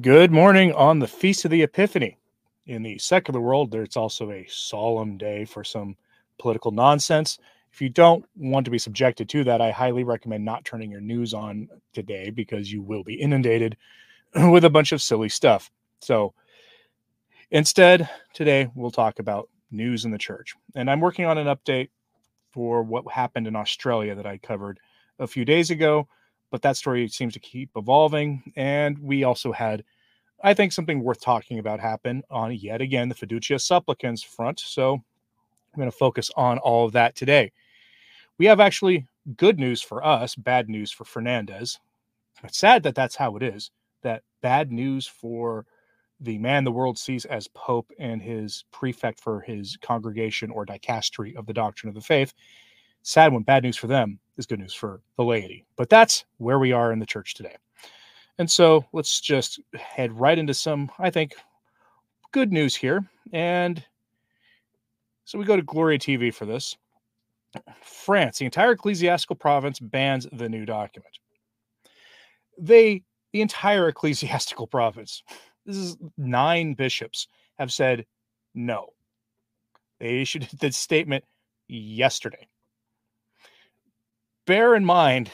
[0.00, 2.16] Good morning on the Feast of the Epiphany.
[2.66, 5.94] In the secular world, there's also a solemn day for some
[6.38, 7.38] political nonsense.
[7.70, 11.02] If you don't want to be subjected to that, I highly recommend not turning your
[11.02, 13.76] news on today because you will be inundated
[14.34, 15.70] with a bunch of silly stuff.
[16.00, 16.32] So
[17.50, 20.54] instead, today we'll talk about news in the church.
[20.74, 21.90] And I'm working on an update
[22.52, 24.80] for what happened in Australia that I covered
[25.18, 26.08] a few days ago
[26.54, 28.52] but that story seems to keep evolving.
[28.54, 29.82] And we also had,
[30.44, 34.60] I think, something worth talking about happen on yet again the Fiducia supplicans front.
[34.60, 37.50] So I'm going to focus on all of that today.
[38.38, 41.80] We have actually good news for us, bad news for Fernandez.
[42.44, 45.66] It's sad that that's how it is, that bad news for
[46.20, 51.34] the man the world sees as Pope and his prefect for his congregation or dicastery
[51.34, 52.32] of the doctrine of the faith.
[53.06, 55.66] Sad when bad news for them is good news for the laity.
[55.76, 57.54] But that's where we are in the church today.
[58.38, 61.34] And so let's just head right into some, I think,
[62.32, 63.04] good news here.
[63.30, 63.84] And
[65.26, 66.78] so we go to Gloria TV for this.
[67.82, 71.18] France, the entire ecclesiastical province bans the new document.
[72.58, 73.02] They,
[73.34, 75.22] the entire ecclesiastical province,
[75.66, 78.06] this is nine bishops, have said
[78.54, 78.94] no.
[80.00, 81.24] They issued the statement
[81.68, 82.48] yesterday
[84.46, 85.30] bear in mind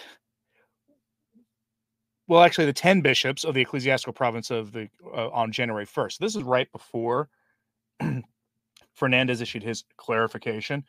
[2.29, 6.19] well actually the 10 bishops of the ecclesiastical province of the uh, on january 1st
[6.19, 7.29] this is right before
[8.95, 10.85] fernandez issued his clarification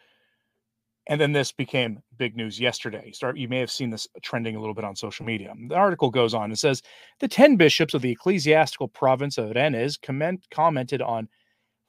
[1.08, 3.12] and then this became big news yesterday.
[3.12, 5.54] Start you may have seen this trending a little bit on social media.
[5.68, 6.46] The article goes on.
[6.46, 6.82] And says
[7.20, 11.28] the 10 bishops of the ecclesiastical province of rennes comment, commented on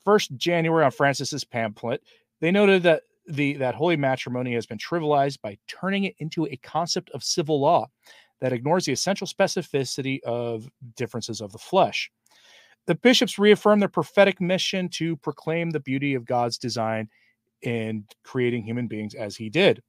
[0.06, 2.02] 1st january on francis's pamphlet.
[2.40, 6.56] They noted that the that holy matrimony has been trivialized by turning it into a
[6.56, 7.86] concept of civil law
[8.40, 12.10] that ignores the essential specificity of differences of the flesh.
[12.86, 17.08] The bishops reaffirm their prophetic mission to proclaim the beauty of God's design
[17.62, 19.80] in creating human beings as he did.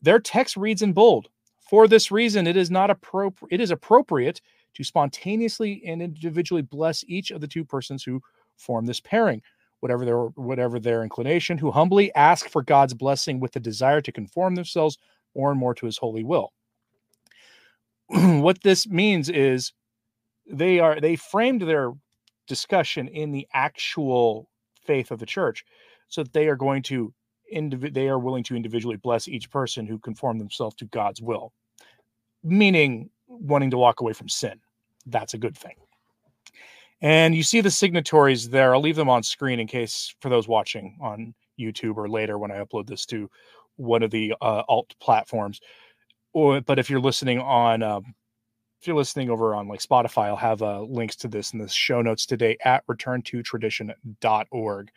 [0.00, 1.28] Their text reads in bold.
[1.68, 4.40] For this reason, it is not appropriate it is appropriate
[4.74, 8.20] to spontaneously and individually bless each of the two persons who
[8.56, 9.42] form this pairing
[9.84, 14.10] whatever their whatever their inclination, who humbly ask for God's blessing with the desire to
[14.10, 14.96] conform themselves
[15.36, 16.54] more and more to his holy will.
[18.08, 19.74] what this means is
[20.50, 21.92] they are they framed their
[22.46, 24.48] discussion in the actual
[24.86, 25.66] faith of the church
[26.08, 27.12] so that they are going to
[27.54, 31.52] indiv- they are willing to individually bless each person who conform themselves to God's will
[32.42, 34.58] meaning wanting to walk away from sin
[35.06, 35.76] that's a good thing
[37.04, 38.74] and you see the signatories there.
[38.74, 42.50] I'll leave them on screen in case for those watching on YouTube or later when
[42.50, 43.28] I upload this to
[43.76, 45.60] one of the uh, alt platforms.
[46.32, 48.14] Or, but if you're listening on, um,
[48.80, 51.68] if you're listening over on like Spotify, I'll have uh, links to this in the
[51.68, 54.90] show notes today at returntotradition.org.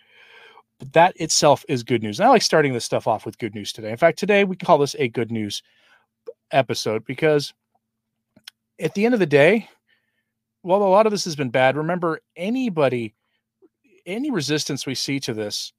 [0.79, 2.21] But that itself is good news.
[2.21, 3.91] And I like starting this stuff off with good news today.
[3.91, 5.61] In fact, today we call this a good news
[6.51, 7.53] episode because
[8.79, 9.67] at the end of the day,
[10.67, 13.15] while a lot of this has been bad, remember anybody,
[14.05, 15.71] any resistance we see to this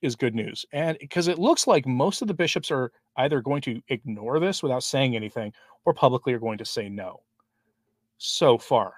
[0.00, 0.64] is good news.
[0.72, 4.62] And because it looks like most of the bishops are either going to ignore this
[4.62, 5.52] without saying anything
[5.84, 7.20] or publicly are going to say no.
[8.16, 8.94] So far,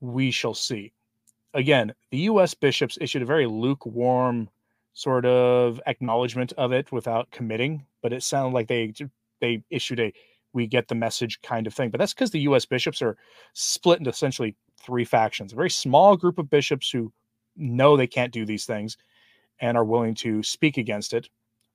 [0.00, 0.92] we shall see.
[1.54, 4.50] Again, the US bishops issued a very lukewarm
[4.92, 8.92] sort of acknowledgement of it without committing, but it sounded like they
[9.40, 10.12] they issued a
[10.52, 11.90] we get the message kind of thing.
[11.90, 13.16] But that's because the US bishops are
[13.54, 17.12] split into essentially three factions a very small group of bishops who
[17.56, 18.96] know they can't do these things
[19.60, 21.28] and are willing to speak against it,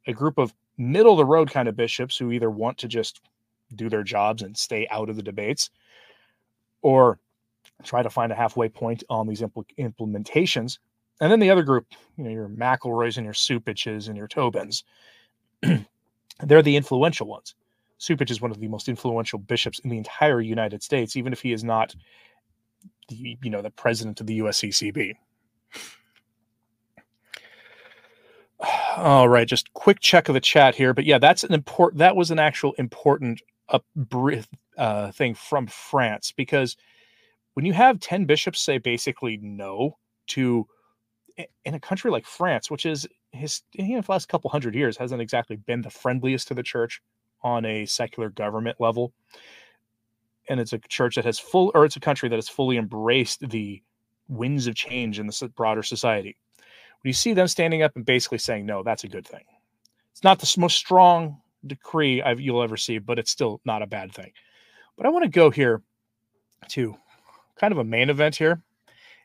[0.08, 3.22] a group of middle of the road kind of bishops who either want to just
[3.76, 5.70] do their jobs and stay out of the debates
[6.82, 7.20] or
[7.84, 10.80] try to find a halfway point on these impl- implementations.
[11.22, 11.86] And then the other group,
[12.18, 14.84] you know, your McElroys and your Cupiches and your Tobins,
[16.44, 17.56] they're the influential ones.
[18.00, 21.42] Cupich is one of the most influential bishops in the entire United States, even if
[21.42, 21.94] he is not
[23.10, 25.14] the you know the president of the USCCB.
[28.98, 32.00] All right, just quick check of the chat here, but yeah, that's an important.
[32.00, 33.86] That was an actual important up
[34.78, 36.76] uh, thing from France because
[37.54, 39.98] when you have ten bishops say basically no
[40.28, 40.68] to
[41.66, 44.98] in a country like France, which is his you know, the last couple hundred years
[44.98, 47.02] hasn't exactly been the friendliest to the church
[47.42, 49.14] on a secular government level
[50.50, 53.48] and it's a church that has full or it's a country that has fully embraced
[53.50, 53.82] the
[54.28, 58.38] winds of change in the broader society when you see them standing up and basically
[58.38, 59.44] saying no that's a good thing
[60.12, 63.88] it's not the most strong decree I've, you'll ever see but it's still not a
[63.88, 64.32] bad thing
[64.98, 65.82] but i want to go here
[66.70, 66.96] to
[67.60, 68.62] kind of a main event here.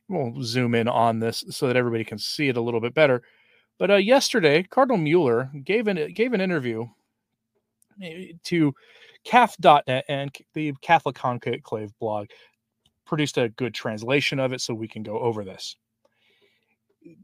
[0.09, 3.23] We'll zoom in on this so that everybody can see it a little bit better.
[3.79, 6.87] But uh, yesterday, Cardinal Mueller gave an gave an interview
[8.03, 8.75] eh, to
[9.25, 12.29] kath.net and the Catholic Conclave blog
[13.06, 15.76] produced a good translation of it so we can go over this.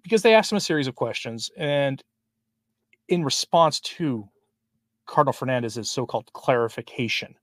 [0.03, 2.03] Because they asked him a series of questions, and
[3.09, 4.29] in response to
[5.07, 7.35] Cardinal Fernandez's so-called clarification,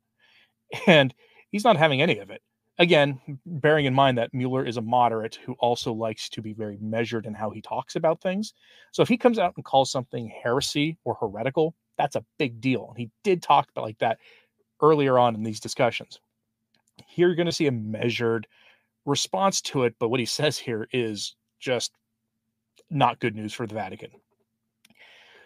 [0.86, 1.14] and
[1.50, 2.42] he's not having any of it.
[2.80, 6.78] Again, bearing in mind that Mueller is a moderate who also likes to be very
[6.80, 8.54] measured in how he talks about things.
[8.92, 12.90] So if he comes out and calls something heresy or heretical, that's a big deal.
[12.90, 14.20] And he did talk about like that
[14.82, 16.20] earlier on in these discussions.
[17.08, 18.48] Here you're going to see a measured
[19.06, 21.92] response to it, but what he says here is just
[22.90, 24.12] not good news for the Vatican.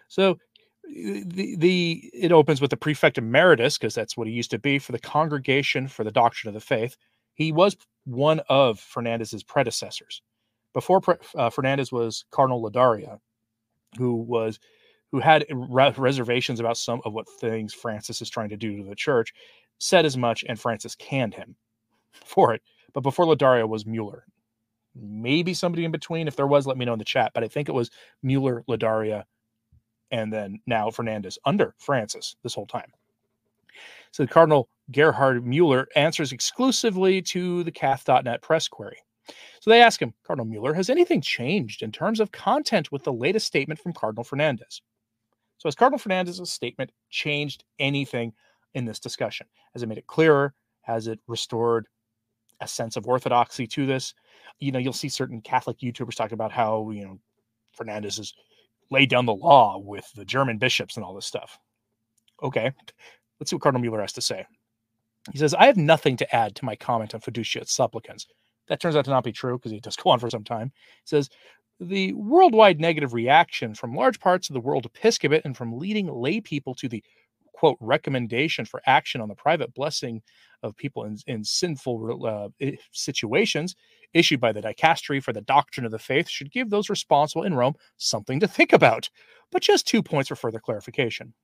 [0.08, 0.38] So
[0.84, 4.78] the the it opens with the prefect emeritus because that's what he used to be
[4.78, 6.96] for the congregation for the doctrine of the faith
[7.34, 10.22] he was one of fernandez's predecessors
[10.74, 11.00] before
[11.36, 13.18] uh, fernandez was cardinal ladaria
[13.96, 14.58] who was
[15.12, 18.84] who had re- reservations about some of what things francis is trying to do to
[18.84, 19.32] the church
[19.78, 21.54] said as much and francis canned him
[22.12, 22.62] for it
[22.92, 24.24] but before ladaria was mueller
[24.94, 27.48] maybe somebody in between if there was let me know in the chat but i
[27.48, 27.90] think it was
[28.22, 29.24] mueller ladaria
[30.12, 32.92] and then now Fernandez under Francis this whole time.
[34.12, 38.98] So Cardinal Gerhard Mueller answers exclusively to the kath.net press query.
[39.60, 43.12] So they ask him, Cardinal Mueller, has anything changed in terms of content with the
[43.12, 44.82] latest statement from Cardinal Fernandez?
[45.62, 48.32] So has Cardinal Fernandez's statement changed anything
[48.74, 49.46] in this discussion?
[49.74, 50.54] Has it made it clearer?
[50.80, 51.86] Has it restored
[52.60, 54.12] a sense of orthodoxy to this?
[54.58, 57.20] You know, you'll see certain Catholic YouTubers talking about how, you know,
[57.74, 58.34] Fernandez has
[58.90, 61.56] laid down the law with the German bishops and all this stuff.
[62.42, 62.72] Okay,
[63.38, 64.44] let's see what Cardinal Mueller has to say.
[65.30, 68.26] He says, I have nothing to add to my comment on fiducia supplicans.
[68.66, 70.72] That turns out to not be true because he does go on for some time.
[71.04, 71.30] He says,
[71.88, 76.40] the worldwide negative reaction from large parts of the world episcopate and from leading lay
[76.40, 77.02] people to the
[77.52, 80.20] quote recommendation for action on the private blessing
[80.62, 82.48] of people in, in sinful uh,
[82.92, 83.74] situations
[84.14, 87.54] issued by the dicastery for the doctrine of the faith should give those responsible in
[87.54, 89.08] Rome something to think about.
[89.50, 91.34] But just two points for further clarification.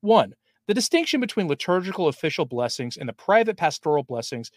[0.00, 0.34] One,
[0.66, 4.50] the distinction between liturgical official blessings and the private pastoral blessings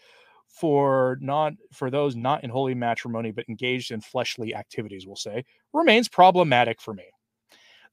[0.50, 5.46] for not for those not in holy matrimony but engaged in fleshly activities, we'll say,
[5.74, 7.06] remains problematic for me.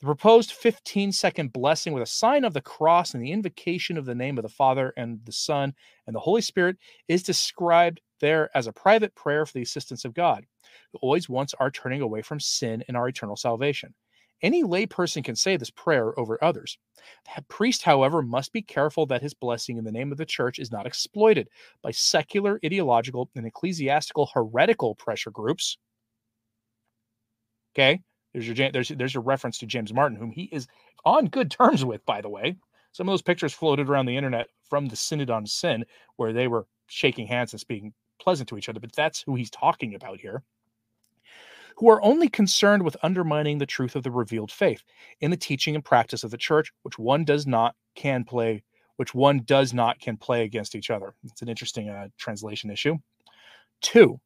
[0.00, 4.04] The proposed 15 second blessing with a sign of the cross and the invocation of
[4.04, 5.74] the name of the Father and the Son
[6.06, 6.76] and the Holy Spirit
[7.08, 10.44] is described there as a private prayer for the assistance of God,
[10.92, 13.94] who always wants our turning away from sin and our eternal salvation.
[14.42, 16.78] Any layperson can say this prayer over others.
[17.36, 20.58] The priest, however, must be careful that his blessing in the name of the church
[20.58, 21.48] is not exploited
[21.82, 25.78] by secular, ideological, and ecclesiastical heretical pressure groups.
[27.74, 28.00] Okay,
[28.32, 30.66] there's your there's there's your reference to James Martin, whom he is
[31.04, 32.56] on good terms with, by the way.
[32.92, 35.84] Some of those pictures floated around the internet from the Synod on Sin,
[36.16, 39.50] where they were shaking hands and speaking pleasant to each other, but that's who he's
[39.50, 40.42] talking about here.
[41.76, 44.82] Who are only concerned with undermining the truth of the revealed faith
[45.20, 48.62] in the teaching and practice of the church, which one does not can play,
[48.96, 51.14] which one does not can play against each other.
[51.24, 52.96] It's an interesting uh, translation issue.
[53.82, 54.18] Two,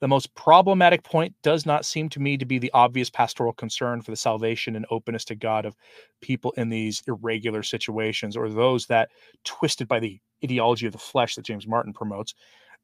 [0.00, 4.02] the most problematic point does not seem to me to be the obvious pastoral concern
[4.02, 5.76] for the salvation and openness to God of
[6.20, 9.10] people in these irregular situations or those that,
[9.44, 12.34] twisted by the ideology of the flesh that James Martin promotes,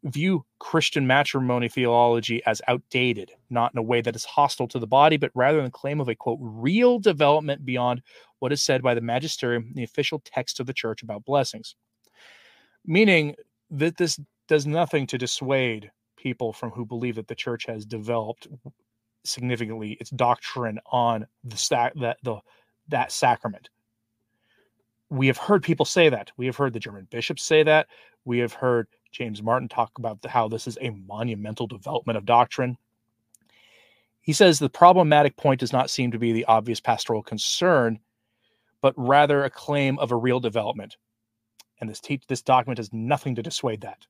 [0.05, 4.87] view Christian matrimony theology as outdated, not in a way that is hostile to the
[4.87, 8.03] body, but rather in the claim of a quote, real development beyond
[8.39, 11.75] what is said by the magisterium, the official text of the church about blessings.
[12.87, 13.35] Meaning
[13.71, 18.49] that this does nothing to dissuade people from who believe that the church has developed
[19.25, 22.37] significantly its doctrine on the sac- that the
[22.89, 23.69] that sacrament.
[25.11, 26.31] We have heard people say that.
[26.37, 27.89] We have heard the German bishops say that.
[28.25, 32.77] We have heard James Martin talk about how this is a monumental development of doctrine.
[34.21, 38.01] He says the problematic point does not seem to be the obvious pastoral concern,
[38.83, 40.97] but rather a claim of a real development.
[41.81, 44.07] And this te- this document has nothing to dissuade that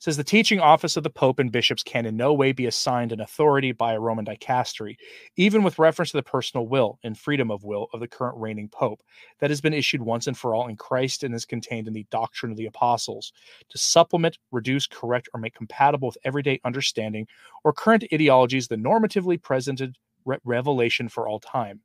[0.00, 3.12] says the teaching office of the Pope and bishops can in no way be assigned
[3.12, 4.96] an authority by a Roman dicastery,
[5.36, 8.68] even with reference to the personal will and freedom of will of the current reigning
[8.68, 9.02] Pope,
[9.40, 12.06] that has been issued once and for all in Christ and is contained in the
[12.10, 13.32] doctrine of the apostles,
[13.68, 17.26] to supplement, reduce, correct, or make compatible with everyday understanding
[17.62, 21.80] or current ideologies the normatively presented re- revelation for all time.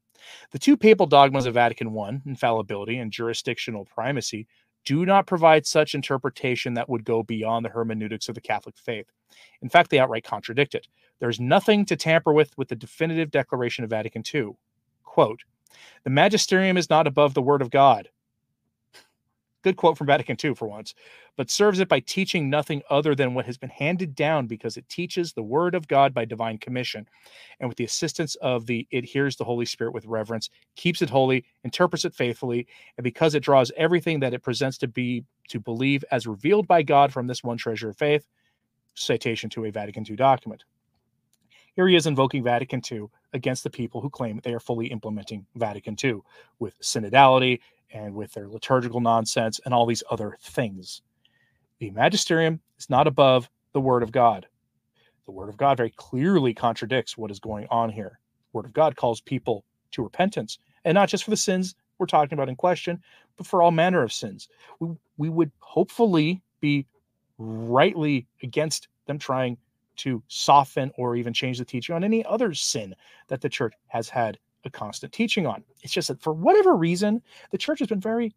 [0.51, 4.47] The two papal dogmas of Vatican I, infallibility and jurisdictional primacy,
[4.85, 9.07] do not provide such interpretation that would go beyond the hermeneutics of the Catholic faith.
[9.61, 10.87] In fact, they outright contradict it.
[11.19, 14.51] There's nothing to tamper with with the definitive declaration of Vatican II.
[15.03, 15.41] Quote,
[16.03, 18.09] the magisterium is not above the word of God.
[19.65, 20.93] Good quote from Vatican II for once,
[21.37, 24.87] but serves it by teaching nothing other than what has been handed down because it
[24.89, 27.07] teaches the word of God by divine commission.
[27.59, 31.09] And with the assistance of the, it hears the Holy Spirit with reverence, keeps it
[31.09, 32.67] holy, interprets it faithfully,
[32.97, 36.83] and because it draws everything that it presents to be to believe as revealed by
[36.83, 38.27] God from this one treasure of faith,
[38.93, 40.63] citation to a Vatican II document.
[41.75, 45.45] Here he is invoking Vatican II against the people who claim they are fully implementing
[45.55, 46.19] Vatican II
[46.59, 47.59] with synodality
[47.91, 51.01] and with their liturgical nonsense and all these other things.
[51.79, 54.47] The magisterium is not above the word of God.
[55.25, 58.19] The word of God very clearly contradicts what is going on here.
[58.51, 62.05] The word of God calls people to repentance, and not just for the sins we're
[62.05, 63.01] talking about in question,
[63.37, 64.47] but for all manner of sins.
[64.79, 66.85] We, we would hopefully be
[67.37, 69.57] rightly against them trying
[69.97, 72.93] to soften or even change the teaching on any other sin
[73.27, 75.63] that the church has had a constant teaching on.
[75.81, 78.33] It's just that for whatever reason, the church has been very,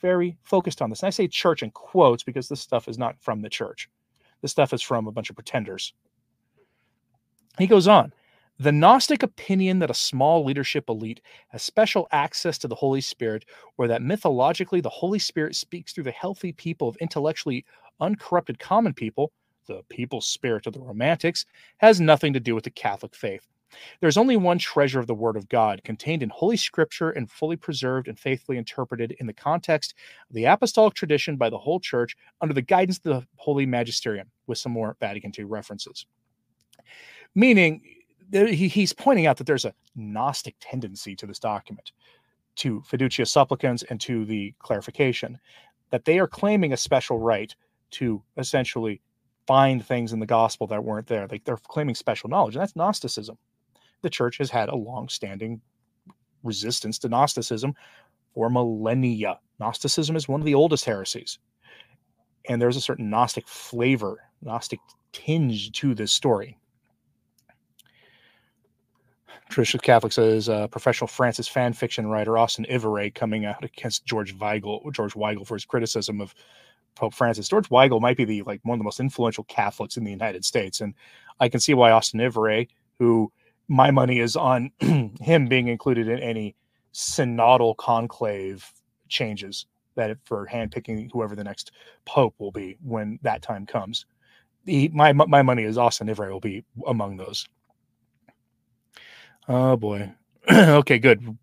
[0.00, 1.00] very focused on this.
[1.00, 3.88] And I say church in quotes because this stuff is not from the church.
[4.42, 5.92] This stuff is from a bunch of pretenders.
[7.58, 8.12] He goes on.
[8.58, 13.44] The Gnostic opinion that a small leadership elite has special access to the Holy Spirit,
[13.76, 17.66] or that mythologically the Holy Spirit speaks through the healthy people of intellectually
[18.00, 19.30] uncorrupted common people,
[19.66, 21.44] the people's spirit of the Romantics,
[21.78, 23.46] has nothing to do with the Catholic faith.
[24.00, 27.56] There's only one treasure of the Word of God contained in Holy Scripture and fully
[27.56, 29.94] preserved and faithfully interpreted in the context
[30.28, 34.30] of the apostolic tradition by the whole church under the guidance of the Holy Magisterium,
[34.46, 36.06] with some more Vatican II references.
[37.34, 37.82] Meaning,
[38.32, 41.92] he's pointing out that there's a Gnostic tendency to this document,
[42.56, 45.38] to fiducia supplicans and to the clarification,
[45.90, 47.54] that they are claiming a special right
[47.92, 49.00] to essentially
[49.46, 51.26] find things in the gospel that weren't there.
[51.28, 53.38] Like they're claiming special knowledge, and that's Gnosticism
[54.06, 55.60] the church has had a long-standing
[56.44, 57.74] resistance to Gnosticism
[58.34, 59.40] for millennia.
[59.58, 61.40] Gnosticism is one of the oldest heresies.
[62.48, 64.78] And there's a certain Gnostic flavor, Gnostic
[65.12, 66.56] tinge to this story.
[69.48, 74.36] Traditional Catholic says uh, professional Francis fan fiction writer Austin Ivereigh coming out against George
[74.38, 76.32] Weigel, George Weigel for his criticism of
[76.94, 77.48] Pope Francis.
[77.48, 80.44] George Weigel might be the like one of the most influential Catholics in the United
[80.44, 80.94] States, and
[81.40, 82.66] I can see why Austin Ivereigh,
[82.98, 83.32] who
[83.68, 84.70] my money is on
[85.20, 86.54] him being included in any
[86.94, 88.70] synodal conclave
[89.08, 91.72] changes that for handpicking whoever the next
[92.04, 94.06] pope will be when that time comes.
[94.64, 97.46] The, my my money is Austin Ivereigh will be among those.
[99.48, 100.12] Oh boy.
[100.50, 101.36] okay, good.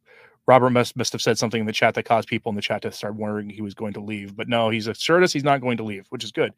[0.46, 2.82] Robert must must have said something in the chat that caused people in the chat
[2.82, 4.36] to start wondering he was going to leave.
[4.36, 6.54] But no, he's assured us he's not going to leave, which is good.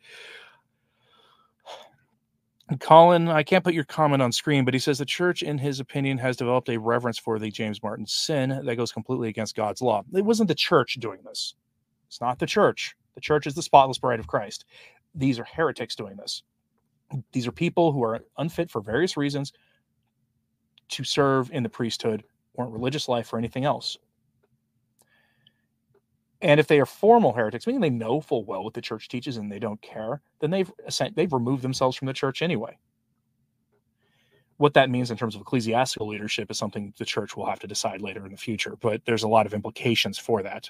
[2.79, 5.79] Colin, I can't put your comment on screen, but he says the church, in his
[5.79, 9.81] opinion, has developed a reverence for the James Martin sin that goes completely against God's
[9.81, 10.03] law.
[10.13, 11.53] It wasn't the church doing this.
[12.07, 12.95] It's not the church.
[13.13, 14.65] The church is the spotless bride of Christ.
[15.13, 16.41] These are heretics doing this.
[17.31, 19.53] These are people who are unfit for various reasons
[20.89, 22.23] to serve in the priesthood
[22.55, 23.97] or in religious life or anything else.
[26.41, 29.37] And if they are formal heretics, meaning they know full well what the church teaches
[29.37, 30.71] and they don't care, then they've
[31.15, 32.77] they've removed themselves from the church anyway.
[34.57, 37.67] What that means in terms of ecclesiastical leadership is something the church will have to
[37.67, 40.69] decide later in the future, but there's a lot of implications for that.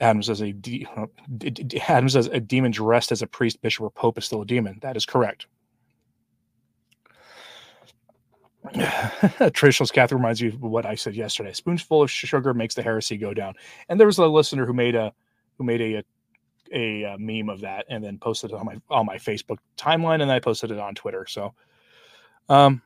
[0.00, 0.86] Adam says a de-
[1.88, 4.78] Adam says a demon dressed as a priest, bishop, or pope is still a demon.
[4.82, 5.46] That is correct.
[8.72, 11.50] traditionalist Catholic reminds you of what I said yesterday.
[11.50, 13.54] A spoonful of sugar makes the heresy go down.
[13.88, 15.12] And there was a listener who made a
[15.58, 16.04] who made a,
[16.72, 20.22] a a, meme of that and then posted it on my on my Facebook timeline
[20.22, 21.26] and I posted it on Twitter.
[21.26, 21.54] So
[22.48, 22.82] um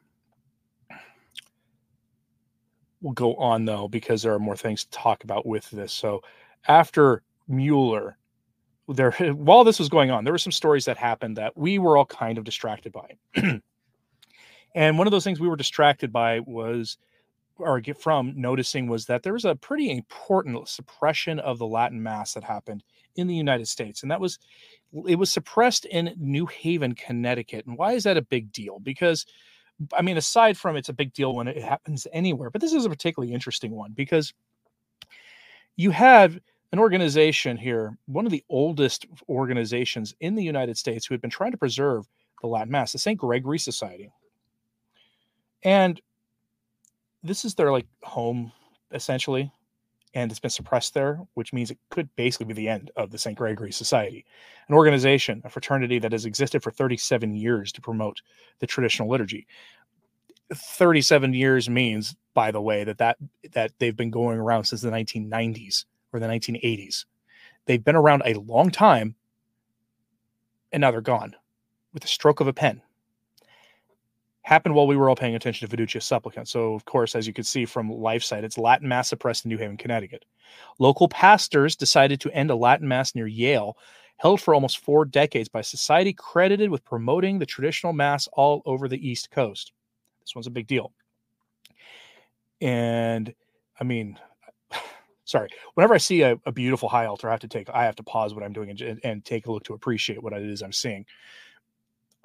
[3.02, 5.92] we'll go on though because there are more things to talk about with this.
[5.92, 6.22] So
[6.68, 8.16] after Mueller,
[8.88, 11.98] there while this was going on, there were some stories that happened that we were
[11.98, 13.60] all kind of distracted by.
[14.76, 16.98] And one of those things we were distracted by was,
[17.56, 22.02] or get from noticing, was that there was a pretty important suppression of the Latin
[22.02, 22.84] Mass that happened
[23.16, 24.38] in the United States, and that was
[25.08, 27.66] it was suppressed in New Haven, Connecticut.
[27.66, 28.78] And why is that a big deal?
[28.78, 29.24] Because
[29.94, 32.84] I mean, aside from it's a big deal when it happens anywhere, but this is
[32.84, 34.34] a particularly interesting one because
[35.76, 36.38] you have
[36.72, 41.30] an organization here, one of the oldest organizations in the United States who had been
[41.30, 42.06] trying to preserve
[42.42, 43.18] the Latin Mass, the St.
[43.18, 44.10] Gregory Society.
[45.62, 46.00] And
[47.22, 48.52] this is their like home
[48.92, 49.50] essentially.
[50.14, 53.18] and it's been suppressed there, which means it could basically be the end of the
[53.18, 53.36] St.
[53.36, 54.24] Gregory Society,
[54.68, 58.22] an organization, a fraternity that has existed for 37 years to promote
[58.60, 59.46] the traditional liturgy.
[60.54, 63.18] 37 years means, by the way, that that
[63.52, 67.04] that they've been going around since the 1990s or the 1980s.
[67.66, 69.16] They've been around a long time,
[70.72, 71.34] and now they're gone
[71.92, 72.80] with a stroke of a pen
[74.46, 76.46] happened while we were all paying attention to Fiducia supplicant.
[76.46, 79.58] So, of course, as you can see from LifeSite, it's Latin Mass suppressed in New
[79.58, 80.24] Haven, Connecticut.
[80.78, 83.76] Local pastors decided to end a Latin Mass near Yale,
[84.18, 88.86] held for almost four decades by society credited with promoting the traditional Mass all over
[88.86, 89.72] the East Coast.
[90.20, 90.92] This one's a big deal.
[92.60, 93.34] And
[93.80, 94.16] I mean,
[95.24, 97.96] sorry, whenever I see a, a, beautiful high altar, I have to take, I have
[97.96, 100.62] to pause what I'm doing and, and take a look to appreciate what it is
[100.62, 101.04] I'm seeing.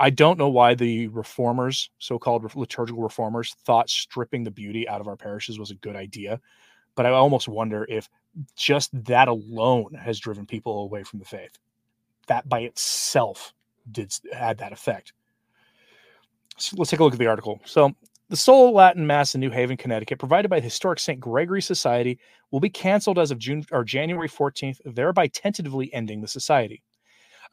[0.01, 5.07] I don't know why the reformers, so-called liturgical reformers, thought stripping the beauty out of
[5.07, 6.41] our parishes was a good idea.
[6.95, 8.09] But I almost wonder if
[8.55, 11.55] just that alone has driven people away from the faith.
[12.25, 13.53] That by itself
[13.91, 15.13] did had that effect.
[16.57, 17.61] So let's take a look at the article.
[17.65, 17.93] So
[18.29, 21.19] the sole Latin Mass in New Haven, Connecticut, provided by the historic St.
[21.19, 22.17] Gregory Society,
[22.49, 26.81] will be canceled as of June or January 14th, thereby tentatively ending the society.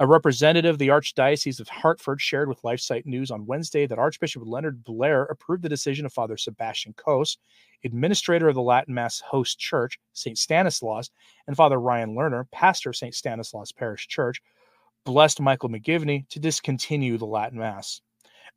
[0.00, 4.44] A representative of the Archdiocese of Hartford shared with LifeSite News on Wednesday that Archbishop
[4.46, 7.36] Leonard Blair approved the decision of Father Sebastian Kos,
[7.84, 10.38] administrator of the Latin Mass host church, St.
[10.38, 11.10] Stanislaus,
[11.48, 13.12] and Father Ryan Lerner, pastor of St.
[13.12, 14.40] Stanislaus Parish Church,
[15.04, 18.00] blessed Michael McGivney to discontinue the Latin Mass.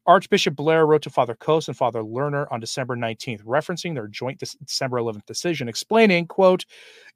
[0.08, 4.40] Archbishop Blair wrote to Father Kos and Father Lerner on December 19th, referencing their joint
[4.40, 6.66] December 11th decision, explaining, quote,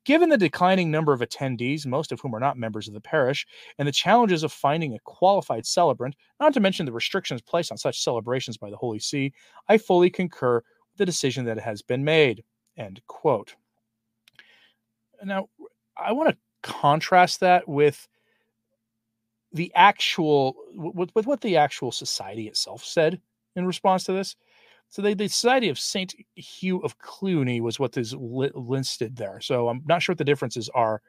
[0.03, 3.47] Given the declining number of attendees, most of whom are not members of the parish,
[3.79, 7.77] and the challenges of finding a qualified celebrant, not to mention the restrictions placed on
[7.77, 9.33] such celebrations by the Holy See,
[9.67, 12.43] I fully concur with the decision that has been made.
[12.77, 13.55] End quote.
[15.23, 15.49] Now,
[15.97, 18.07] I want to contrast that with
[19.55, 23.19] the actual with, with what the actual society itself said
[23.55, 24.35] in response to this.
[24.89, 29.39] So they, the Society of Saint Hugh of Cluny was what is li- listed there.
[29.39, 31.01] So I'm not sure what the differences are,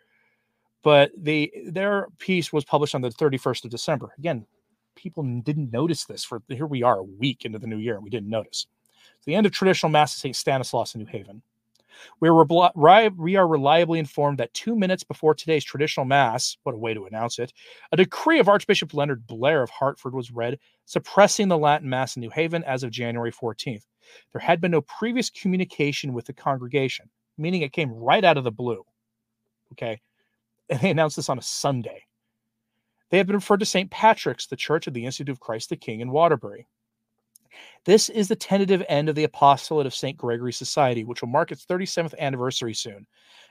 [0.83, 4.15] but the their piece was published on the 31st of December.
[4.17, 4.47] Again,
[4.95, 8.05] people didn't notice this for here we are a week into the new year and
[8.05, 8.67] we didn't notice.
[9.17, 10.37] It's the end of traditional Mass of St.
[10.37, 11.43] Stanislaus in New Haven.
[12.21, 16.79] We are, we are reliably informed that two minutes before today's traditional Mass, what a
[16.79, 17.53] way to announce it,
[17.93, 22.21] a decree of Archbishop Leonard Blair of Hartford was read, suppressing the Latin Mass in
[22.21, 23.87] New Haven as of January 14th.
[24.33, 28.45] There had been no previous communication with the congregation, meaning it came right out of
[28.45, 28.85] the blue.
[29.73, 30.01] Okay.
[30.69, 32.07] And they announced this on a Sunday.
[33.11, 33.91] They have been referred to St.
[33.91, 36.67] Patrick's, the Church of the Institute of Christ the King in Waterbury.
[37.85, 40.17] This is the tentative end of the apostolate of St.
[40.17, 43.07] Gregory Society, which will mark its 37th anniversary soon.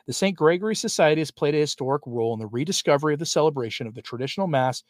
[0.07, 0.35] The St.
[0.35, 4.01] Gregory Society has played a historic role in the rediscovery of the celebration of the
[4.01, 4.83] traditional Mass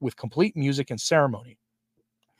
[0.00, 1.58] with complete music and ceremony.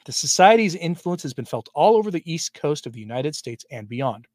[0.06, 3.64] The Society's influence has been felt all over the East Coast of the United States
[3.70, 4.26] and beyond.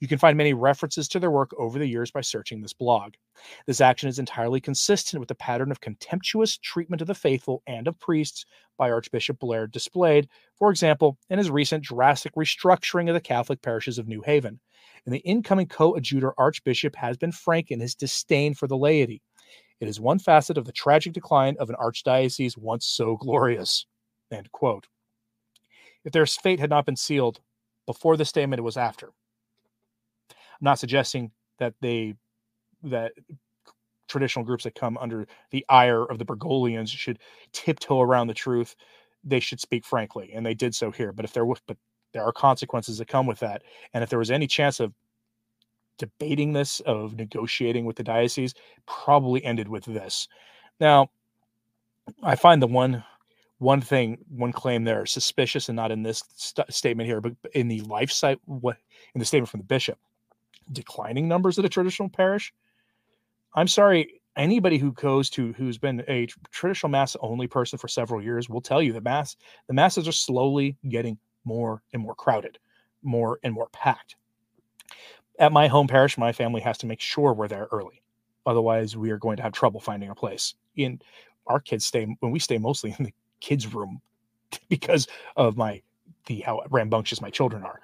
[0.00, 3.14] You can find many references to their work over the years by searching this blog.
[3.66, 7.86] This action is entirely consistent with the pattern of contemptuous treatment of the faithful and
[7.88, 8.44] of priests
[8.76, 13.98] by Archbishop Blair displayed, for example, in his recent drastic restructuring of the Catholic parishes
[13.98, 14.60] of New Haven.
[15.06, 19.22] And the incoming coadjutor archbishop has been frank in his disdain for the laity.
[19.80, 23.86] It is one facet of the tragic decline of an archdiocese once so glorious.
[24.30, 24.86] End quote.
[26.04, 27.40] If their fate had not been sealed
[27.86, 29.10] before the statement, it was after.
[30.62, 32.14] Not suggesting that they
[32.84, 33.12] that
[34.08, 37.18] traditional groups that come under the ire of the Bergoglians should
[37.52, 38.76] tiptoe around the truth.
[39.24, 41.12] They should speak frankly, and they did so here.
[41.12, 41.76] But if there was, but
[42.12, 44.92] there are consequences that come with that, and if there was any chance of
[45.98, 48.54] debating this, of negotiating with the diocese,
[48.86, 50.28] probably ended with this.
[50.80, 51.10] Now,
[52.22, 53.04] I find the one
[53.58, 57.68] one thing, one claim there suspicious, and not in this st- statement here, but in
[57.68, 58.76] the life site, what
[59.14, 59.98] in the statement from the bishop
[60.72, 62.52] declining numbers at a traditional parish.
[63.54, 68.22] I'm sorry, anybody who goes to who's been a traditional mass only person for several
[68.22, 72.58] years will tell you that mass the masses are slowly getting more and more crowded,
[73.02, 74.16] more and more packed.
[75.38, 78.02] At my home parish, my family has to make sure we're there early.
[78.46, 80.54] Otherwise, we are going to have trouble finding a place.
[80.76, 81.00] In
[81.46, 84.00] our kids stay when we stay mostly in the kids' room
[84.68, 85.82] because of my
[86.26, 87.80] the how rambunctious my children are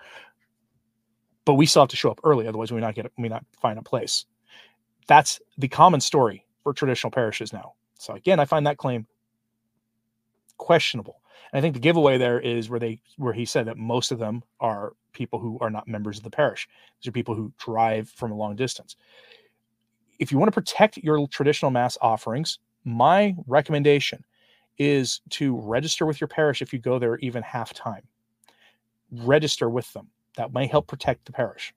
[1.49, 3.79] but we still have to show up early, otherwise we not get we not find
[3.79, 4.27] a place.
[5.07, 7.73] That's the common story for traditional parishes now.
[7.99, 9.07] So again, I find that claim
[10.59, 11.23] questionable.
[11.51, 14.19] And I think the giveaway there is where they where he said that most of
[14.19, 16.69] them are people who are not members of the parish.
[17.01, 18.97] These are people who drive from a long distance.
[20.19, 24.25] if you want to protect your traditional mass offerings, my recommendation
[24.79, 28.03] is to register with your parish if you go there even half time.
[29.11, 30.09] Register with them.
[30.39, 31.75] That may help protect the parish.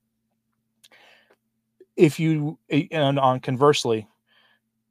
[1.97, 4.07] If you and on conversely,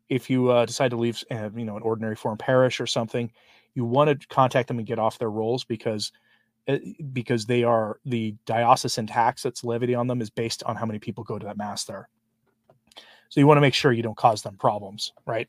[0.08, 3.30] if you uh, decide to leave, uh, you know, an ordinary form parish or something,
[3.74, 6.10] you want to contact them and get off their rolls because
[6.66, 6.78] uh,
[7.12, 10.98] because they are the diocesan tax that's levied on them is based on how many
[10.98, 12.08] people go to that mass there.
[13.28, 15.48] So you want to make sure you don't cause them problems, right?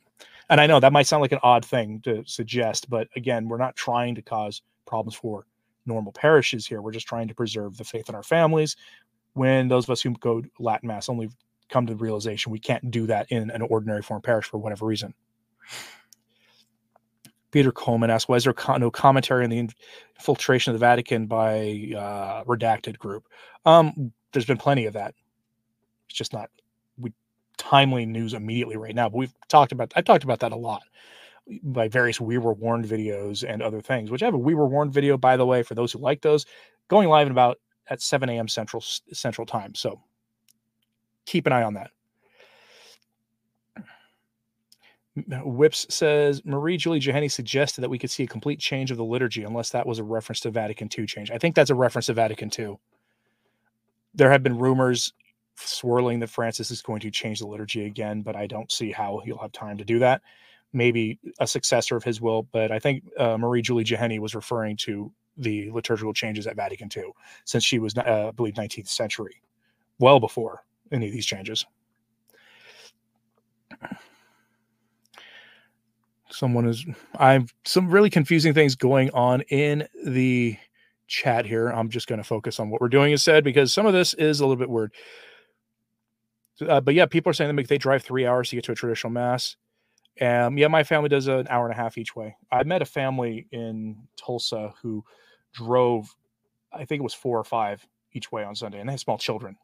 [0.50, 3.58] And I know that might sound like an odd thing to suggest, but again, we're
[3.58, 5.48] not trying to cause problems for
[5.86, 6.82] normal parishes here.
[6.82, 8.76] We're just trying to preserve the faith in our families.
[9.34, 11.30] When those of us who go Latin Mass only
[11.70, 14.86] come to the realization we can't do that in an ordinary form parish for whatever
[14.86, 15.14] reason.
[17.52, 19.60] Peter Coleman asked, "Why is there no commentary on the
[20.18, 23.26] infiltration of the Vatican by uh, redacted group?"
[23.66, 25.14] Um, there's been plenty of that.
[26.10, 26.50] It's just not
[26.98, 27.12] we
[27.58, 29.10] timely news immediately right now.
[29.10, 30.84] But we've talked about I talked about that a lot
[31.64, 34.12] by various we were warned videos and other things.
[34.12, 36.22] Which I have a we were warned video, by the way, for those who like
[36.22, 36.46] those,
[36.88, 38.48] going live in about at 7 a.m.
[38.48, 39.76] Central Central Time.
[39.76, 40.02] So
[41.26, 41.92] keep an eye on that.
[45.32, 48.98] Uh, Whips says Marie Julie Jahenny suggested that we could see a complete change of
[48.98, 51.32] the liturgy, unless that was a reference to Vatican II change.
[51.32, 52.78] I think that's a reference to Vatican II.
[54.14, 55.12] There have been rumors
[55.56, 59.22] swirling that Francis is going to change the liturgy again, but I don't see how
[59.26, 60.22] he'll have time to do that.
[60.74, 64.78] Maybe a successor of his will, but I think uh, Marie Julie Jahenny was referring
[64.78, 67.12] to the liturgical changes at Vatican II,
[67.46, 69.42] since she was, uh, I believe, 19th century,
[70.00, 71.66] well before any of these changes.
[76.30, 76.86] Someone is
[77.18, 80.58] I've some really confusing things going on in the
[81.08, 81.68] chat here.
[81.68, 84.40] I'm just going to focus on what we're doing instead because some of this is
[84.40, 84.94] a little bit weird.
[86.68, 88.76] Uh, but yeah, people are saying that they drive three hours to get to a
[88.76, 89.58] traditional mass.
[90.20, 92.36] Um, yeah, my family does an hour and a half each way.
[92.52, 95.04] I met a family in Tulsa who
[95.54, 96.14] drove,
[96.74, 99.18] I think it was four or five each way on Sunday, and they had small
[99.18, 99.56] children.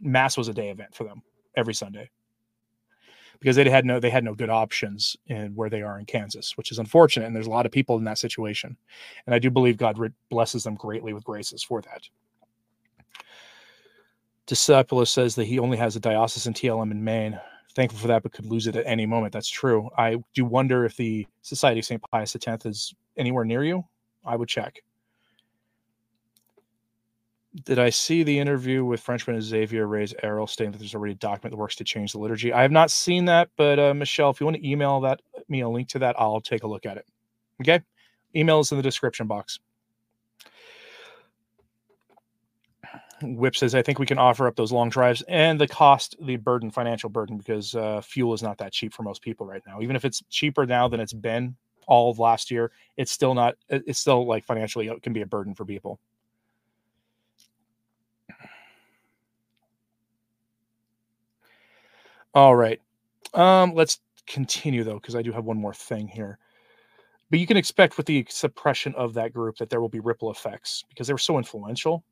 [0.00, 1.22] Mass was a day event for them
[1.56, 2.10] every Sunday
[3.40, 6.56] because they had no they had no good options in where they are in Kansas,
[6.56, 7.26] which is unfortunate.
[7.26, 8.76] And there's a lot of people in that situation,
[9.26, 9.98] and I do believe God
[10.30, 12.08] blesses them greatly with graces for that.
[14.46, 17.38] Discipulus says that he only has a diocesan TLM in Maine.
[17.74, 19.32] Thankful for that, but could lose it at any moment.
[19.32, 19.88] That's true.
[19.96, 22.02] I do wonder if the Society of St.
[22.10, 23.84] Pius X is anywhere near you.
[24.24, 24.82] I would check
[27.64, 31.52] did I see the interview with Frenchman Xavier Reyes-Ayral stating that there's already a document
[31.52, 32.52] that works to change the liturgy?
[32.52, 35.60] I have not seen that, but uh, Michelle, if you want to email that me
[35.60, 37.06] a link to that, I'll take a look at it.
[37.62, 37.80] Okay,
[38.36, 39.58] email is in the description box.
[43.22, 46.36] Whip says, I think we can offer up those long drives and the cost, the
[46.36, 49.80] burden, financial burden, because uh, fuel is not that cheap for most people right now.
[49.80, 53.56] Even if it's cheaper now than it's been all of last year, it's still not,
[53.68, 55.98] it's still like financially, it can be a burden for people.
[62.34, 62.80] All right.
[63.34, 66.38] Um, let's continue though, because I do have one more thing here.
[67.30, 70.30] But you can expect with the suppression of that group that there will be ripple
[70.30, 72.04] effects because they were so influential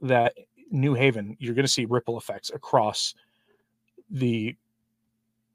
[0.00, 0.34] that
[0.70, 3.14] New Haven, you're going to see ripple effects across
[4.10, 4.56] the.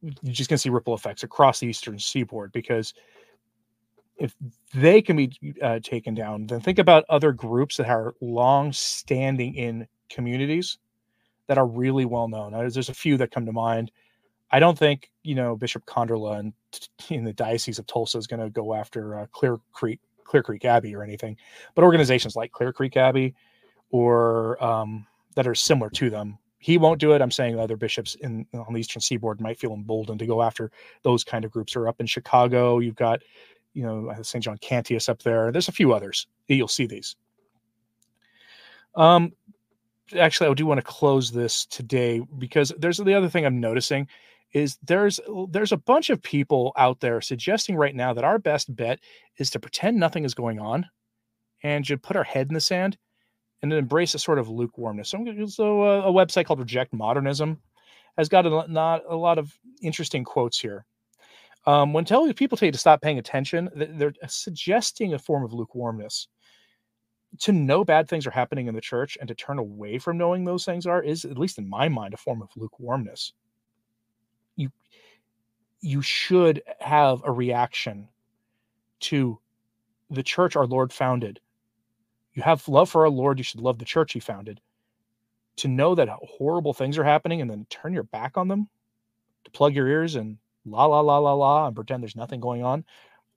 [0.01, 2.93] You're just going to see ripple effects across the eastern seaboard because
[4.17, 4.35] if
[4.73, 9.55] they can be uh, taken down, then think about other groups that are long standing
[9.55, 10.77] in communities
[11.47, 12.51] that are really well known.
[12.51, 13.91] There's a few that come to mind.
[14.51, 16.53] I don't think you know Bishop Konderla in,
[17.09, 20.65] in the diocese of Tulsa is going to go after uh, Clear Creek Clear Creek
[20.65, 21.37] Abbey or anything,
[21.75, 23.35] but organizations like Clear Creek Abbey
[23.91, 27.21] or um, that are similar to them, he won't do it.
[27.21, 30.71] I'm saying other bishops in on the Eastern Seaboard might feel emboldened to go after
[31.03, 31.75] those kind of groups.
[31.75, 33.21] Or up in Chicago, you've got
[33.73, 34.43] you know St.
[34.43, 35.51] John Cantius up there.
[35.51, 36.27] There's a few others.
[36.47, 37.15] You'll see these.
[38.95, 39.31] Um,
[40.17, 44.07] actually, I do want to close this today because there's the other thing I'm noticing
[44.53, 48.73] is there's there's a bunch of people out there suggesting right now that our best
[48.75, 48.99] bet
[49.37, 50.87] is to pretend nothing is going on
[51.63, 52.97] and to put our head in the sand
[53.61, 55.09] and then embrace a sort of lukewarmness.
[55.09, 57.59] So, so uh, a website called Reject Modernism
[58.17, 60.85] has got a, not a lot of interesting quotes here.
[61.67, 65.53] Um, when telling people tell you to stop paying attention, they're suggesting a form of
[65.53, 66.27] lukewarmness
[67.39, 70.43] to know bad things are happening in the church and to turn away from knowing
[70.43, 73.33] those things are is at least in my mind a form of lukewarmness
[74.57, 74.69] you
[75.81, 78.07] you should have a reaction
[78.99, 79.39] to
[80.09, 81.39] the church our lord founded
[82.33, 84.59] you have love for our lord you should love the church he founded
[85.57, 88.67] to know that horrible things are happening and then turn your back on them
[89.43, 92.63] to plug your ears and la la la la la and pretend there's nothing going
[92.63, 92.85] on.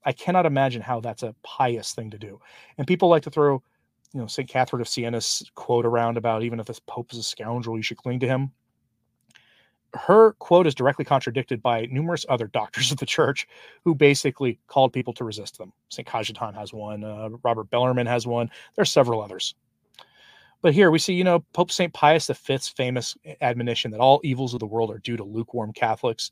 [0.05, 2.41] I cannot imagine how that's a pious thing to do.
[2.77, 3.63] And people like to throw,
[4.13, 4.49] you know, St.
[4.49, 7.97] Catherine of Siena's quote around about even if this Pope is a scoundrel, you should
[7.97, 8.53] cling to him.
[9.95, 13.47] Her quote is directly contradicted by numerous other doctors of the church
[13.85, 15.73] who basically called people to resist them.
[15.89, 16.07] St.
[16.07, 19.55] Cajetan has one, uh, Robert Bellarmine has one, there are several others.
[20.63, 21.93] But here we see, you know, Pope St.
[21.93, 26.31] Pius V's famous admonition that all evils of the world are due to lukewarm Catholics.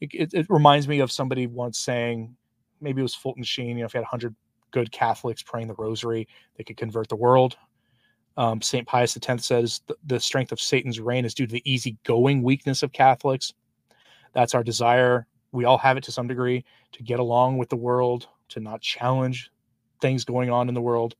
[0.00, 2.36] It, it, it reminds me of somebody once saying,
[2.82, 4.34] maybe it was Fulton Sheen, you know, if you had 100
[4.72, 7.56] good Catholics praying the rosary, they could convert the world.
[8.36, 8.86] Um, St.
[8.86, 12.92] Pius X says the, strength of Satan's reign is due to the easygoing weakness of
[12.92, 13.52] Catholics.
[14.32, 15.26] That's our desire.
[15.52, 18.80] We all have it to some degree to get along with the world, to not
[18.80, 19.50] challenge
[20.00, 21.14] things going on in the world.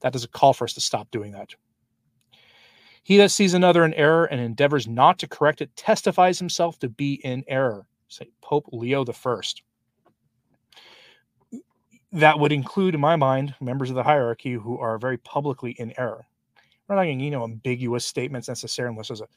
[0.00, 1.54] That does a call for us to stop doing that.
[3.04, 6.88] He that sees another in error and endeavors not to correct it testifies himself to
[6.88, 7.86] be in error.
[8.08, 9.62] Say Pope Leo First.
[12.12, 15.92] That would include, in my mind, members of the hierarchy who are very publicly in
[15.98, 16.26] error.
[16.88, 19.28] We're not getting, you know, ambiguous statements necessarily unless there's a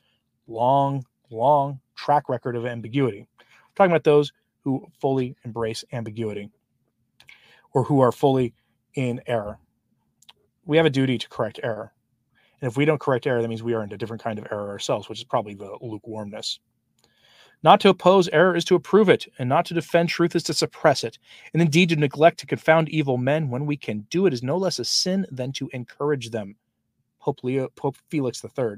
[0.48, 3.28] long, long track record of ambiguity.
[3.40, 4.32] We're talking about those
[4.64, 6.50] who fully embrace ambiguity
[7.74, 8.54] or who are fully
[8.96, 9.58] in error.
[10.66, 11.94] We have a duty to correct error.
[12.62, 14.48] And if we don't correct error, that means we are in a different kind of
[14.52, 16.60] error ourselves, which is probably the lukewarmness.
[17.64, 20.54] Not to oppose error is to approve it, and not to defend truth is to
[20.54, 21.20] suppress it.
[21.54, 24.58] And indeed, to neglect to confound evil men when we can do it is no
[24.58, 26.56] less a sin than to encourage them.
[27.22, 28.78] Pope Leo, Pope Felix III.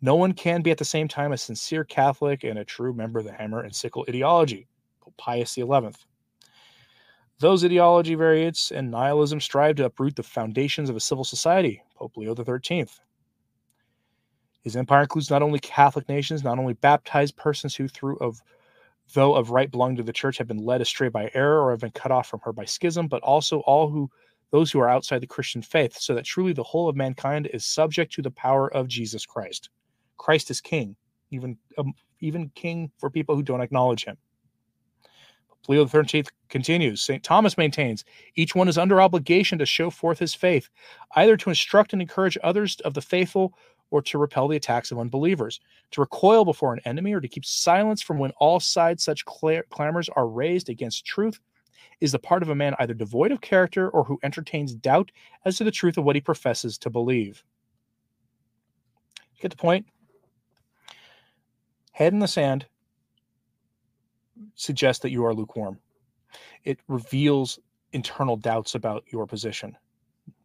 [0.00, 3.18] No one can be at the same time a sincere Catholic and a true member
[3.18, 4.68] of the hammer and sickle ideology.
[5.00, 5.64] Pope Pius XI.
[7.38, 11.82] Those ideology variants and nihilism strive to uproot the foundations of a civil society.
[11.96, 12.86] Pope Leo XIII.
[14.62, 18.40] His empire includes not only Catholic nations, not only baptized persons who, through of
[19.14, 21.80] though of right belong to the church, have been led astray by error or have
[21.80, 24.08] been cut off from her by schism, but also all who
[24.52, 27.64] those who are outside the Christian faith, so that truly the whole of mankind is
[27.64, 29.70] subject to the power of Jesus Christ.
[30.18, 30.94] Christ is King,
[31.30, 34.16] even um, even King for people who don't acknowledge Him.
[35.68, 37.22] Leo XIII continues St.
[37.22, 40.68] Thomas maintains each one is under obligation to show forth his faith,
[41.16, 43.54] either to instruct and encourage others of the faithful
[43.90, 45.60] or to repel the attacks of unbelievers,
[45.92, 50.08] to recoil before an enemy or to keep silence from when all sides such clamors
[50.10, 51.38] are raised against truth
[52.02, 55.12] is the part of a man either devoid of character or who entertains doubt
[55.44, 57.44] as to the truth of what he professes to believe.
[59.40, 59.86] Get the point?
[61.92, 62.66] Head in the sand,
[64.56, 65.78] suggests that you are lukewarm.
[66.64, 67.60] It reveals
[67.92, 69.76] internal doubts about your position.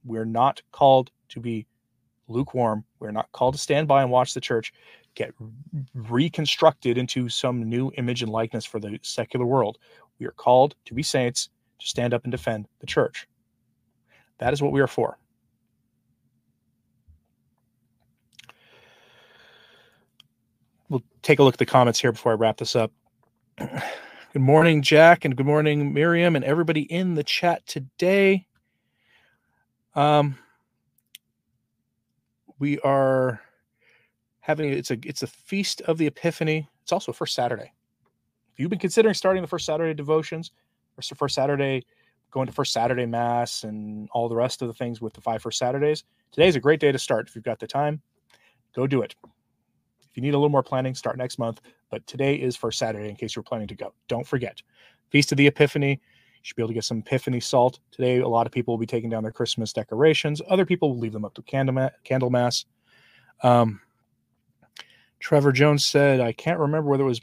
[0.06, 1.66] We're not called to be
[2.28, 2.84] lukewarm.
[3.00, 4.74] We're not called to stand by and watch the church
[5.16, 5.34] get
[5.96, 9.80] reconstructed into some new image and likeness for the secular world.
[10.20, 13.28] We are called to be saints, to stand up and defend the church.
[14.38, 15.18] That is what we are for.
[20.90, 22.92] We'll take a look at the comments here before I wrap this up.
[23.58, 28.46] Good morning, Jack, and good morning, Miriam, and everybody in the chat today.
[29.96, 30.38] Um,
[32.60, 33.42] we are
[34.40, 36.70] having it's a it's a feast of the Epiphany.
[36.84, 37.74] It's also first Saturday.
[38.54, 40.52] If you've been considering starting the first Saturday devotions,
[40.98, 41.86] or first Saturday,
[42.32, 45.42] going to first Saturday mass, and all the rest of the things with the five
[45.42, 47.28] first Saturdays, today is a great day to start.
[47.28, 48.02] If you've got the time,
[48.76, 49.16] go do it
[50.10, 51.62] If you need a little more planning, start next month.
[51.92, 53.94] But today is first Saturday in case you're planning to go.
[54.08, 54.62] Don't forget.
[55.10, 56.02] Feast of the Epiphany.
[56.42, 57.80] Should be able to get some Epiphany salt.
[57.92, 60.42] Today, a lot of people will be taking down their Christmas decorations.
[60.50, 62.32] Other people will leave them up to candle, candle
[63.44, 63.82] Um,
[65.20, 67.22] Trevor Jones said, I can't remember whether it was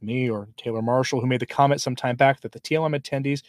[0.00, 3.42] me or Taylor Marshall who made the comment some time back that the TLM attendees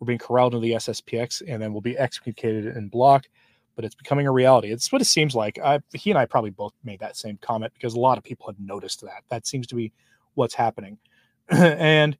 [0.00, 3.28] were being corralled into the SSPX and then will be excommunicated and blocked
[3.76, 4.70] but it's becoming a reality.
[4.70, 5.58] It's what it seems like.
[5.58, 8.46] I, he and I probably both made that same comment because a lot of people
[8.46, 9.24] have noticed that.
[9.30, 9.92] That seems to be
[10.34, 10.98] what's happening.
[11.48, 12.16] and,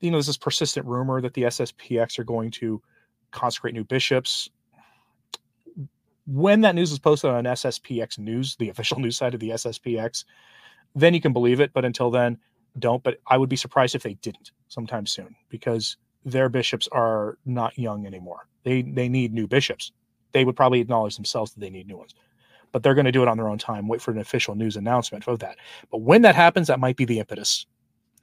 [0.00, 2.82] you know, there's this persistent rumor that the SSPX are going to
[3.30, 4.50] consecrate new bishops.
[6.26, 10.24] When that news was posted on SSPX News, the official news site of the SSPX,
[10.94, 11.72] then you can believe it.
[11.72, 12.38] But until then,
[12.78, 13.02] don't.
[13.02, 17.78] But I would be surprised if they didn't sometime soon because their bishops are not
[17.78, 18.48] young anymore.
[18.64, 19.92] They they need new bishops
[20.36, 22.14] they would probably acknowledge themselves that they need new ones.
[22.70, 24.76] But they're going to do it on their own time, wait for an official news
[24.76, 25.56] announcement of that.
[25.90, 27.64] But when that happens, that might be the impetus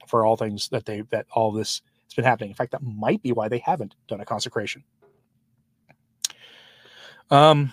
[0.08, 2.50] for all things that they that all this has been happening.
[2.50, 4.84] In fact, that might be why they haven't done a consecration.
[7.30, 7.72] Um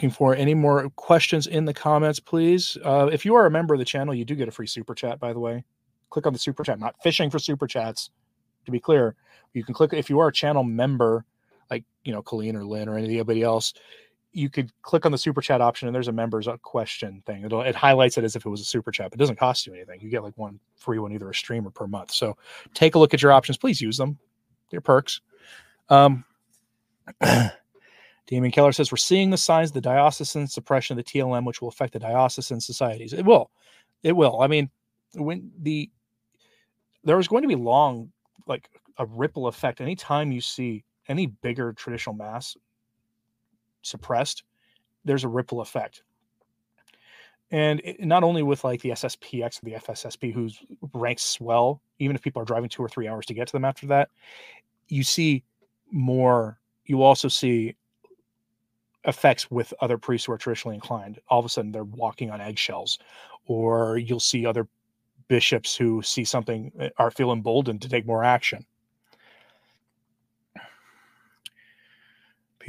[0.00, 2.78] looking for any more questions in the comments, please.
[2.82, 4.94] Uh, if you are a member of the channel, you do get a free super
[4.94, 5.62] chat, by the way.
[6.08, 8.08] Click on the super chat, not fishing for super chats,
[8.64, 9.14] to be clear.
[9.52, 11.26] You can click if you are a channel member,
[11.70, 13.74] like you know, Colleen or Lynn or anybody else,
[14.32, 17.44] you could click on the super chat option and there's a members question thing.
[17.44, 19.12] It'll it highlights it as if it was a super chat.
[19.12, 20.00] It doesn't cost you anything.
[20.00, 22.12] You get like one free one, either a stream or per month.
[22.12, 22.36] So
[22.74, 23.58] take a look at your options.
[23.58, 24.18] Please use them.
[24.70, 25.20] They're perks.
[25.88, 26.24] Um,
[28.26, 31.60] Damien Keller says we're seeing the signs of the diocesan suppression of the TLM, which
[31.60, 33.12] will affect the diocesan societies.
[33.12, 33.50] It will.
[34.04, 34.40] It will.
[34.40, 34.70] I mean,
[35.14, 35.90] when the
[37.02, 38.12] there is going to be long,
[38.46, 39.80] like a ripple effect.
[39.80, 42.56] Anytime you see any bigger traditional mass
[43.82, 44.44] suppressed,
[45.04, 46.02] there's a ripple effect.
[47.50, 50.62] And it, not only with like the SSPX or the FSSP, whose
[50.94, 53.64] ranks swell, even if people are driving two or three hours to get to them
[53.64, 54.10] after that,
[54.88, 55.42] you see
[55.90, 56.58] more.
[56.86, 57.76] You also see
[59.04, 61.20] effects with other priests who are traditionally inclined.
[61.28, 62.98] All of a sudden, they're walking on eggshells,
[63.46, 64.68] or you'll see other
[65.28, 68.64] bishops who see something eh, are feel emboldened to take more action.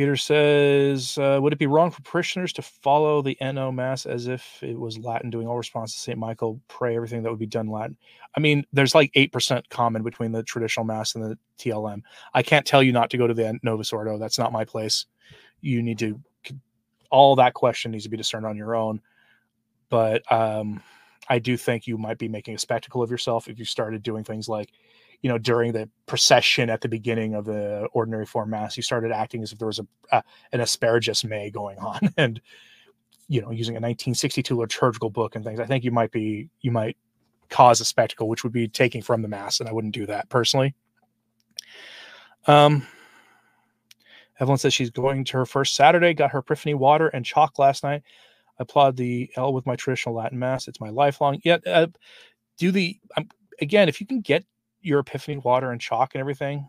[0.02, 4.26] Peter says, uh, would it be wrong for parishioners to follow the NO Mass as
[4.26, 6.18] if it was Latin, doing all response to St.
[6.18, 7.96] Michael, pray everything that would be done Latin?
[8.36, 12.02] I mean, there's like 8% common between the traditional Mass and the TLM.
[12.34, 14.18] I can't tell you not to go to the Novus Ordo.
[14.18, 15.06] That's not my place.
[15.62, 16.20] You need to,
[17.12, 19.02] all that question needs to be discerned on your own.
[19.90, 20.82] But um,
[21.30, 24.24] I do think you might be making a spectacle of yourself if you started doing
[24.24, 24.72] things like,
[25.22, 29.12] you know, during the procession at the beginning of the ordinary form mass, you started
[29.12, 29.80] acting as if there was
[30.12, 32.42] a, an Asperges me going on, and
[33.28, 35.60] you know, using a 1962 liturgical book and things.
[35.60, 36.98] I think you might be you might
[37.50, 40.30] cause a spectacle, which would be taking from the mass, and I wouldn't do that
[40.30, 40.74] personally.
[42.48, 42.86] Um.
[44.40, 47.84] Evelyn says she's going to her first Saturday, got her epiphany water and chalk last
[47.84, 48.02] night.
[48.58, 50.68] I applaud the L with my traditional Latin mass.
[50.68, 51.40] It's my lifelong.
[51.44, 51.88] Yet, uh,
[52.58, 53.30] do the um,
[53.62, 54.44] again if you can get
[54.82, 56.68] your epiphany water and chalk and everything,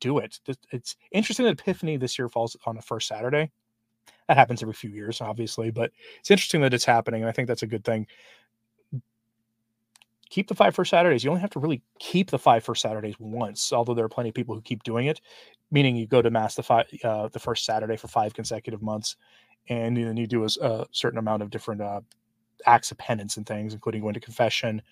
[0.00, 0.38] do it.
[0.70, 3.50] It's interesting that Epiphany this year falls on the first Saturday.
[4.28, 7.22] That happens every few years, obviously, but it's interesting that it's happening.
[7.22, 8.06] And I think that's a good thing.
[10.30, 11.22] Keep the five first Saturdays.
[11.22, 14.30] You only have to really keep the five first Saturdays once, although there are plenty
[14.30, 15.20] of people who keep doing it,
[15.70, 19.16] meaning you go to Mass the, five, uh, the first Saturday for five consecutive months.
[19.68, 22.00] And then you do a, a certain amount of different uh,
[22.66, 24.82] acts of penance and things, including going to confession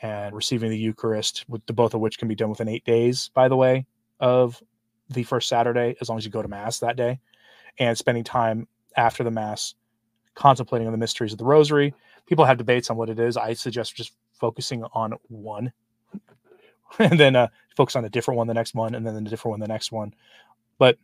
[0.00, 3.30] and receiving the Eucharist, with the both of which can be done within eight days,
[3.34, 3.86] by the way,
[4.20, 4.62] of
[5.10, 7.20] the first Saturday, as long as you go to Mass that day,
[7.78, 9.74] and spending time after the Mass
[10.34, 11.94] contemplating on the mysteries of the Rosary.
[12.26, 13.36] People have debates on what it is.
[13.36, 15.72] I suggest just focusing on one,
[16.98, 19.52] and then uh, focus on a different one the next one, and then a different
[19.52, 20.14] one the next one.
[20.78, 20.98] But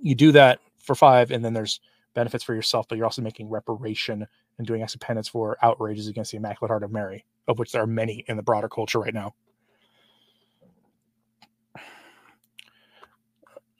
[0.00, 1.80] you do that for five, and then there's
[2.14, 4.26] benefits for yourself, but you're also making reparation
[4.58, 7.72] and doing acts of penance for outrages against the Immaculate Heart of Mary, of which
[7.72, 9.34] there are many in the broader culture right now.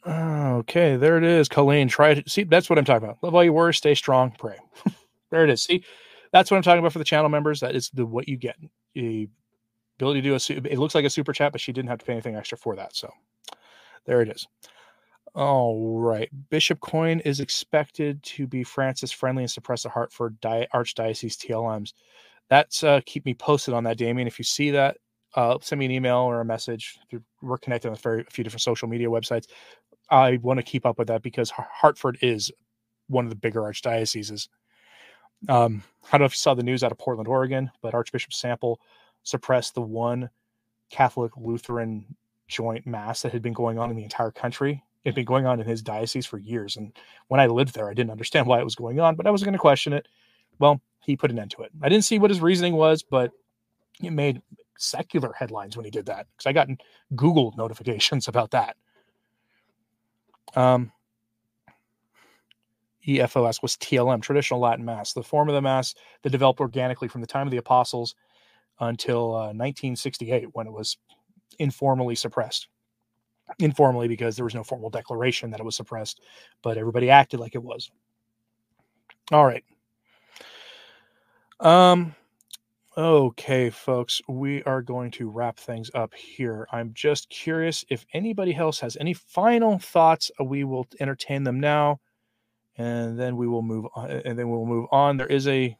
[0.06, 1.48] Okay, there it is.
[1.48, 2.44] Colleen, try to see.
[2.44, 3.22] That's what I'm talking about.
[3.22, 3.78] Love all your words.
[3.78, 4.32] Stay strong.
[4.38, 4.56] Pray.
[5.30, 5.62] there it is.
[5.62, 5.84] See,
[6.32, 7.60] that's what I'm talking about for the channel members.
[7.60, 8.56] That is the what you get.
[8.94, 9.28] The
[9.98, 10.72] ability to do a.
[10.72, 12.76] It looks like a super chat, but she didn't have to pay anything extra for
[12.76, 12.96] that.
[12.96, 13.12] So
[14.06, 14.46] there it is.
[15.34, 16.28] All right.
[16.50, 21.92] Bishop Coyne is expected to be Francis friendly and suppress the Hartford Di- Archdiocese TLMs.
[22.50, 24.28] That's uh, keep me posted on that, Damien.
[24.28, 24.98] If you see that,
[25.34, 26.98] uh, send me an email or a message.
[27.40, 29.46] We're connected on a few different social media websites.
[30.10, 32.50] I want to keep up with that because Hartford is
[33.06, 34.48] one of the bigger archdioceses.
[35.48, 38.32] Um, I don't know if you saw the news out of Portland, Oregon, but Archbishop
[38.32, 38.80] Sample
[39.22, 40.28] suppressed the one
[40.90, 42.04] Catholic Lutheran
[42.48, 45.46] joint mass that had been going on in the entire country it had been going
[45.46, 46.76] on in his diocese for years.
[46.76, 46.92] And
[47.28, 49.46] when I lived there, I didn't understand why it was going on, but I wasn't
[49.46, 50.08] going to question it.
[50.60, 51.72] Well, he put an end to it.
[51.82, 53.32] I didn't see what his reasoning was, but
[54.02, 54.40] it made
[54.78, 56.68] secular headlines when he did that because I got
[57.16, 58.76] Google notifications about that.
[60.54, 60.92] Um,
[63.06, 67.20] EFOS was TLM, traditional Latin Mass, the form of the Mass that developed organically from
[67.22, 68.14] the time of the apostles
[68.78, 70.98] until uh, 1968 when it was
[71.58, 72.68] informally suppressed
[73.58, 76.20] informally because there was no formal declaration that it was suppressed,
[76.62, 77.90] but everybody acted like it was.
[79.32, 79.64] All right.
[81.60, 82.14] Um
[82.96, 86.66] okay folks, we are going to wrap things up here.
[86.72, 91.60] I'm just curious if anybody else has any final thoughts, uh, we will entertain them
[91.60, 92.00] now
[92.76, 95.16] and then we will move on and then we'll move on.
[95.18, 95.76] There is a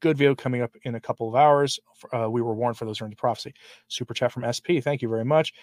[0.00, 1.80] good video coming up in a couple of hours.
[2.12, 3.54] Uh, we were warned for those during the prophecy.
[3.88, 4.82] Super chat from SP.
[4.82, 5.54] Thank you very much.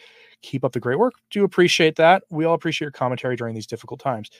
[0.41, 1.13] Keep up the great work.
[1.29, 2.23] Do appreciate that.
[2.29, 4.31] We all appreciate your commentary during these difficult times.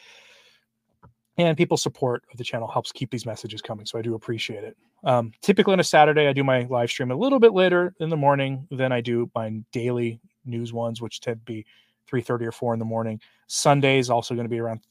[1.40, 3.86] And people's support of the channel helps keep these messages coming.
[3.86, 4.78] So I do appreciate it.
[5.04, 8.10] Um, typically on a Saturday, I do my live stream a little bit later in
[8.10, 11.66] the morning than I do my daily news ones, which tend to be
[12.08, 13.22] 3:30 or 4 in the morning.
[13.48, 14.82] Sunday is also going to be around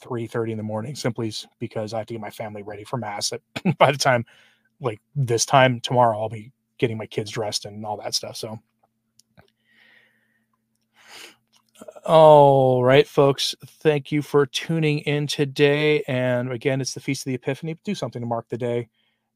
[0.00, 3.32] 3:30 in the morning, simply because I have to get my family ready for mass.
[3.78, 4.24] by the time
[4.80, 8.36] like this time tomorrow, I'll be getting my kids dressed and all that stuff.
[8.36, 8.58] So
[12.04, 13.54] all right, folks.
[13.64, 16.02] Thank you for tuning in today.
[16.08, 17.76] And again, it's the Feast of the Epiphany.
[17.84, 18.88] Do something to mark the day.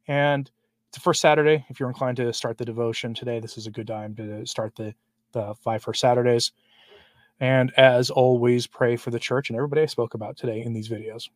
[0.08, 0.50] And
[0.88, 1.64] it's the first Saturday.
[1.68, 4.74] If you're inclined to start the devotion today, this is a good time to start
[4.76, 4.94] the,
[5.32, 6.52] the five first Saturdays.
[7.40, 10.88] And as always, pray for the church and everybody I spoke about today in these
[10.88, 11.28] videos.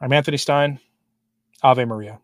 [0.00, 0.80] I'm Anthony Stine.
[1.62, 2.18] Ave Maria.